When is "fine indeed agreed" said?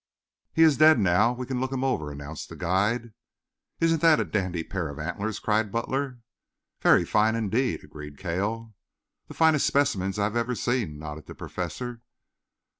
7.05-8.17